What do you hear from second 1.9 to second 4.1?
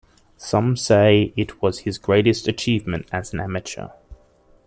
greatest achievement as an amatuer.